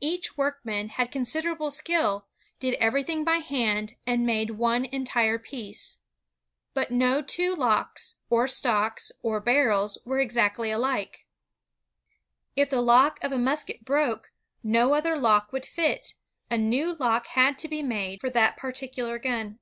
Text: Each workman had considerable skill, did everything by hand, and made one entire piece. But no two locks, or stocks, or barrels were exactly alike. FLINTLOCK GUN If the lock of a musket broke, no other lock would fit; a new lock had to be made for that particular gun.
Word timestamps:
Each 0.00 0.36
workman 0.36 0.88
had 0.88 1.12
considerable 1.12 1.70
skill, 1.70 2.26
did 2.58 2.74
everything 2.80 3.22
by 3.22 3.36
hand, 3.36 3.94
and 4.04 4.26
made 4.26 4.58
one 4.58 4.84
entire 4.86 5.38
piece. 5.38 5.98
But 6.74 6.90
no 6.90 7.22
two 7.22 7.54
locks, 7.54 8.16
or 8.28 8.48
stocks, 8.48 9.12
or 9.22 9.38
barrels 9.38 9.96
were 10.04 10.18
exactly 10.18 10.72
alike. 10.72 11.24
FLINTLOCK 12.56 12.56
GUN 12.56 12.62
If 12.64 12.70
the 12.70 12.82
lock 12.82 13.22
of 13.22 13.30
a 13.30 13.38
musket 13.38 13.84
broke, 13.84 14.32
no 14.64 14.92
other 14.92 15.16
lock 15.16 15.52
would 15.52 15.64
fit; 15.66 16.14
a 16.50 16.58
new 16.58 16.94
lock 16.96 17.28
had 17.28 17.56
to 17.58 17.68
be 17.68 17.80
made 17.80 18.20
for 18.20 18.28
that 18.30 18.56
particular 18.56 19.20
gun. 19.20 19.60